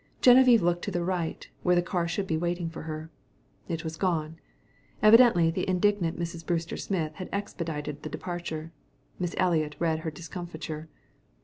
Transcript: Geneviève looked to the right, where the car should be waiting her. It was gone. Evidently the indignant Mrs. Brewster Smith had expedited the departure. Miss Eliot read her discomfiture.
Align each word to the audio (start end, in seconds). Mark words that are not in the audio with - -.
Geneviève 0.19 0.61
looked 0.63 0.81
to 0.85 0.89
the 0.89 1.03
right, 1.03 1.47
where 1.61 1.75
the 1.75 1.81
car 1.83 2.07
should 2.07 2.25
be 2.25 2.35
waiting 2.35 2.71
her. 2.71 3.11
It 3.67 3.83
was 3.83 3.97
gone. 3.97 4.39
Evidently 5.03 5.51
the 5.51 5.69
indignant 5.69 6.17
Mrs. 6.17 6.43
Brewster 6.43 6.75
Smith 6.75 7.13
had 7.17 7.29
expedited 7.31 8.01
the 8.01 8.09
departure. 8.09 8.71
Miss 9.19 9.35
Eliot 9.37 9.75
read 9.77 9.99
her 9.99 10.09
discomfiture. 10.09 10.89